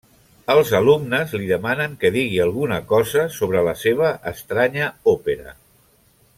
Els 0.51 0.69
alumnes 0.77 1.35
li 1.41 1.49
demanen 1.51 1.93
que 2.03 2.11
digui 2.15 2.41
alguna 2.47 2.81
cosa 2.93 3.27
sobre 3.37 3.63
la 3.71 3.77
seva 3.85 4.11
estranya 4.35 4.93
òpera. 5.17 5.57